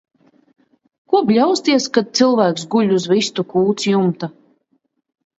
[1.13, 4.31] Ko bļausties, kad cilvēks guļ uz vistu kūts jumta?